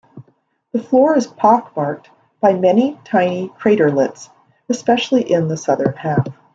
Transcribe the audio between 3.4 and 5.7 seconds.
craterlets, especially in the